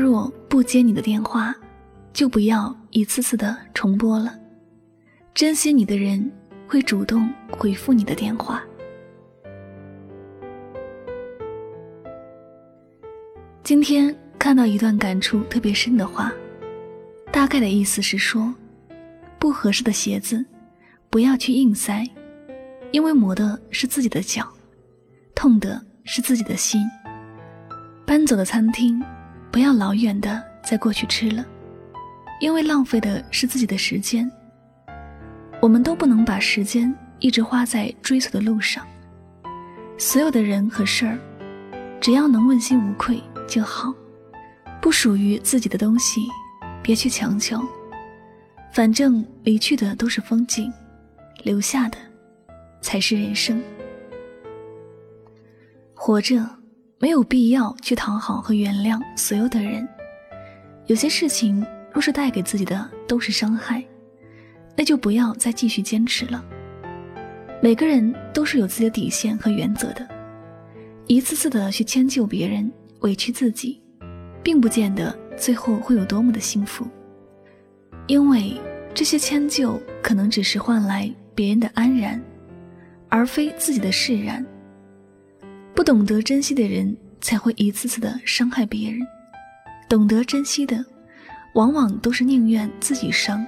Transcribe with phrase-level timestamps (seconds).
[0.00, 1.54] 若不接你的电话，
[2.12, 4.34] 就不要一次次的重拨了。
[5.34, 6.32] 珍惜你的人
[6.66, 8.62] 会主动回复你的电话。
[13.62, 16.32] 今天看到一段感触特别深的话，
[17.30, 18.52] 大概的意思是说，
[19.38, 20.44] 不合适的鞋子
[21.08, 22.04] 不要去硬塞，
[22.90, 24.48] 因为磨的是自己的脚，
[25.34, 26.80] 痛的是自己的心。
[28.04, 29.00] 搬走的餐厅
[29.50, 31.44] 不要老远的再过去吃了，
[32.40, 34.30] 因为浪费的是自己的时间。
[35.60, 38.86] 我们都不能把时间一直花在追求的路上。
[39.98, 41.18] 所有的人和事儿，
[42.00, 43.20] 只要能问心无愧。
[43.46, 43.92] 就好，
[44.80, 46.20] 不属于自己的东西，
[46.80, 47.60] 别去强求。
[48.72, 50.72] 反正离去的都是风景，
[51.42, 51.98] 留下的
[52.80, 53.60] 才是人生。
[55.94, 56.48] 活着
[57.00, 59.88] 没有必要去讨好和原谅所有的人。
[60.86, 63.82] 有些事情若是带给自己的都是伤害，
[64.76, 66.44] 那就不要再继续坚持了。
[67.62, 70.06] 每个人都是有自己的底线和原则的，
[71.06, 72.70] 一次次的去迁就别人。
[73.00, 73.80] 委屈自己，
[74.42, 76.86] 并不见得最后会有多么的幸福，
[78.06, 78.60] 因为
[78.92, 82.22] 这些迁就可能只是换来别人的安然，
[83.08, 84.44] 而非自己的释然。
[85.74, 89.00] 不懂得珍惜的人，才会一次次的伤害别人；
[89.88, 90.84] 懂得珍惜的，
[91.54, 93.46] 往往都是宁愿自己伤，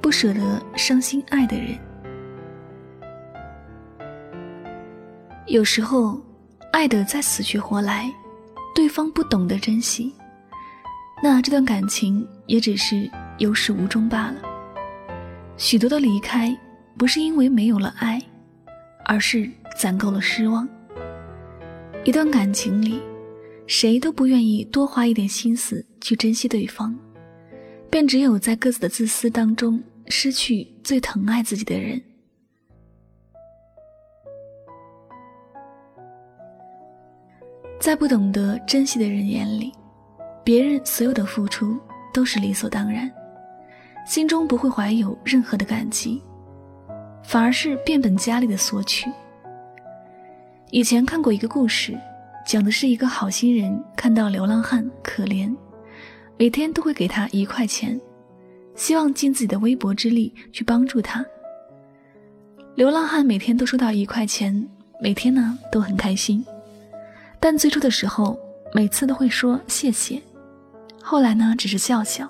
[0.00, 1.76] 不舍得伤心爱的人。
[5.46, 6.20] 有时候，
[6.72, 8.12] 爱的再死去活来。
[8.74, 10.12] 对方不懂得珍惜，
[11.22, 14.34] 那这段感情也只是有始无终罢了。
[15.56, 16.54] 许多的离开，
[16.98, 18.20] 不是因为没有了爱，
[19.06, 20.68] 而是攒够了失望。
[22.06, 23.02] 一段感情里，
[23.66, 26.96] 谁都不愿意多花一点心思去珍惜对方，
[27.90, 32.00] 便只有在各自的自私当中失去最疼爱自己的人。
[37.80, 39.72] 在不懂得珍惜的人眼里，
[40.44, 41.76] 别人所有的付出
[42.14, 43.10] 都是理所当然，
[44.06, 46.22] 心中不会怀有任何的感激，
[47.24, 49.10] 反而是变本加厉的索取。
[50.70, 51.96] 以前看过一个故事，
[52.44, 55.54] 讲的是一个好心人看到流浪汉可怜，
[56.36, 57.98] 每天都会给他一块钱，
[58.74, 61.24] 希望尽自己的微薄之力去帮助他。
[62.74, 64.68] 流浪汉每天都收到一块钱，
[65.00, 66.44] 每天呢都很开心。
[67.38, 68.38] 但最初的时候，
[68.74, 70.20] 每次都会说谢谢，
[71.00, 72.28] 后来呢，只是笑笑，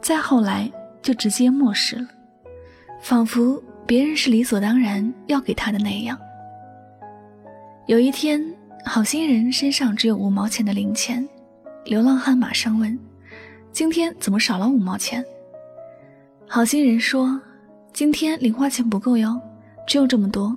[0.00, 2.08] 再后来就直接漠视了，
[3.00, 6.18] 仿佛别人是理所当然要给他的那样。
[7.86, 8.40] 有一天，
[8.84, 11.28] 好心人身上只有五毛钱的零钱，
[11.84, 12.96] 流浪汉马上问
[13.72, 15.24] ：“今天怎么少了五毛钱？”
[16.46, 17.40] 好心人说
[17.92, 19.38] ：“今天零花钱不够哟，
[19.84, 20.56] 只有这么多。”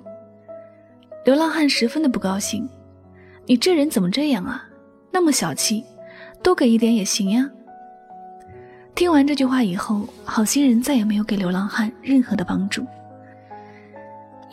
[1.26, 2.66] 流浪汉十分的不高兴。
[3.44, 4.64] 你这人怎么这样啊？
[5.10, 5.84] 那么小气，
[6.44, 7.50] 多给一点也行呀。
[8.94, 12.86] 听完这句话以后，好心人再也没有给流浪汉任何的帮助。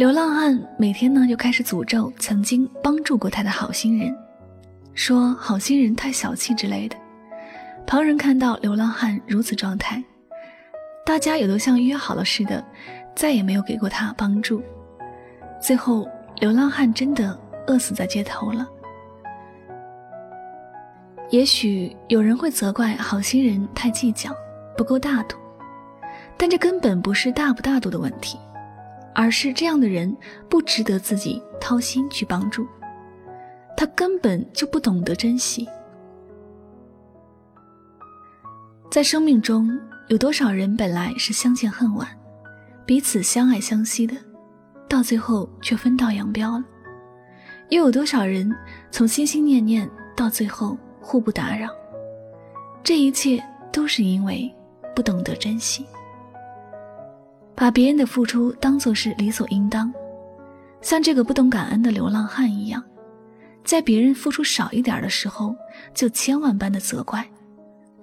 [0.04, 4.14] 流浪汉每天呢就开始诅咒曾经帮助过他的好心人，
[4.94, 6.98] 说好心人太小气之类的。
[7.88, 10.04] 旁人看到流浪汉如此状态，
[11.06, 12.62] 大家也都像约好了似的，
[13.16, 14.62] 再也没有给过他帮助。
[15.62, 16.06] 最后，
[16.42, 18.68] 流浪汉真的饿死在街头了。
[21.30, 24.36] 也许有人会责怪好心人太计较，
[24.76, 25.38] 不够大度，
[26.36, 28.38] 但这根本不是大不大度的问题，
[29.16, 30.16] 而是这样的人
[30.50, 32.68] 不值得自己掏心去帮助，
[33.78, 35.68] 他根本就不懂得珍惜。
[38.92, 39.70] 在生命中，
[40.08, 42.08] 有多少人本来是相见恨晚，
[42.86, 44.16] 彼此相爱相惜的，
[44.88, 46.64] 到最后却分道扬镳了；
[47.70, 48.54] 又有多少人
[48.92, 50.78] 从心心念念到最后。
[51.06, 51.68] 互不打扰，
[52.82, 53.44] 这一切
[53.74, 54.50] 都是因为
[54.96, 55.86] 不懂得珍惜，
[57.56, 59.94] 把别人的付出当作是理所应当，
[60.82, 62.84] 像这个不懂感恩的流浪汉一样，
[63.64, 65.56] 在别人付出少一点的时候
[65.94, 67.26] 就千万般的责怪，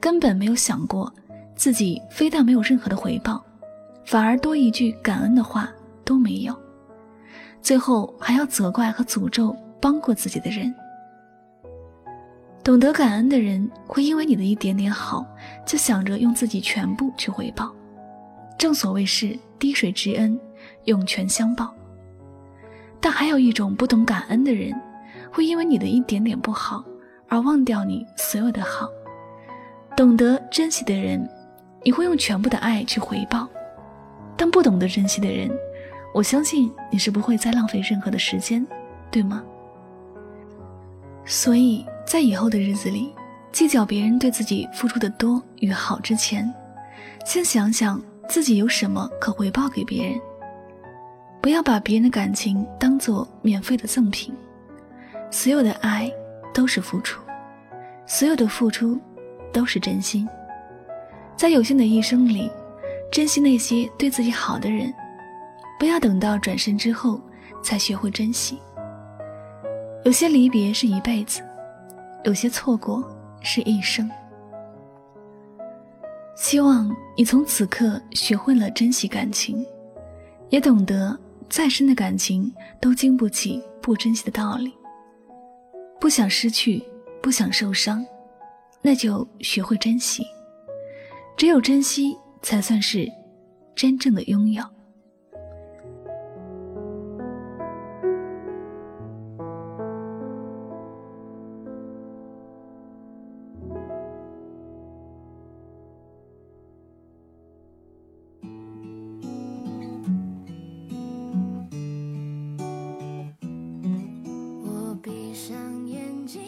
[0.00, 1.12] 根本没有想过
[1.54, 3.44] 自己非但没有任何的回报，
[4.06, 5.68] 反而多一句感恩的话
[6.04, 6.56] 都没有，
[7.60, 10.72] 最后还要责怪和诅咒帮过自己的人。
[12.62, 15.26] 懂得感恩的人，会因为你的一点点好，
[15.66, 17.74] 就想着用自己全部去回报。
[18.60, 20.38] 正所谓是滴水之恩，
[20.84, 21.74] 涌泉相报。
[23.00, 24.70] 但还有一种不懂感恩的人，
[25.32, 26.84] 会因为你的一点点不好，
[27.26, 28.86] 而忘掉你所有的好，
[29.96, 31.26] 懂得珍惜的人，
[31.82, 33.48] 你会用全部的爱去回报；
[34.36, 35.50] 但不懂得珍惜的人，
[36.12, 38.66] 我相信你是不会再浪费任何的时间，
[39.10, 39.42] 对吗？
[41.24, 43.14] 所以在以后的日子里，
[43.52, 46.52] 计较别人对自己付出的多与好之前，
[47.24, 47.98] 先想想
[48.30, 50.18] 自己有什么可回报给别人。
[51.42, 54.34] 不要把别人的感情当做免费的赠品，
[55.30, 56.10] 所有的爱
[56.54, 57.20] 都是付出，
[58.06, 58.98] 所有的付出。
[59.52, 60.28] 都是真心，
[61.36, 62.48] 在有限的一生里，
[63.10, 64.94] 珍惜那些对自己好的人，
[65.76, 67.20] 不要等到转身之后
[67.60, 68.60] 才学会珍惜。
[70.04, 71.42] 有些离别是一辈子，
[72.22, 73.02] 有些错过
[73.40, 74.08] 是一生。
[76.40, 79.62] 希望你从此刻学会了珍惜感情，
[80.48, 81.16] 也懂得
[81.50, 82.50] 再深的感情
[82.80, 84.72] 都经不起不珍惜的道理。
[86.00, 86.82] 不想失去，
[87.22, 88.02] 不想受伤。
[88.80, 90.24] 那就学会珍惜，
[91.36, 93.06] 只有珍惜，才算是
[93.76, 94.64] 真正的拥有。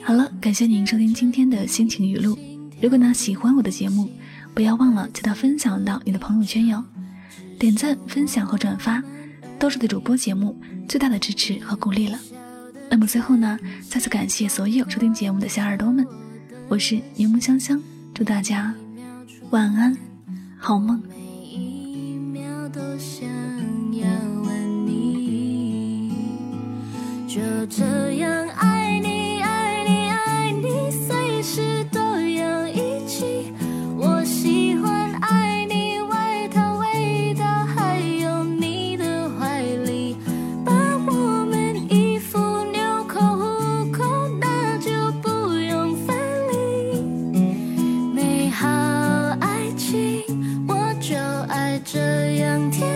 [0.04, 2.37] 好了，感谢您收听今天的心情语录。
[2.81, 4.10] 如果呢喜欢我的节目，
[4.52, 6.82] 不要忘了记得分享到你的朋友圈哟。
[7.58, 9.00] 点赞、分享和转发，
[9.60, 12.19] 都是对主播节目最大的支持和鼓励了。
[12.90, 13.56] 那么最后呢，
[13.88, 16.05] 再次感谢所有收听节目的小耳朵们，
[16.69, 17.81] 我是柠檬香香，
[18.12, 18.75] 祝大家
[19.50, 19.96] 晚安，
[20.58, 21.00] 好梦。
[27.28, 27.40] 就
[27.70, 28.42] 这样。
[51.72, 52.92] 在这样甜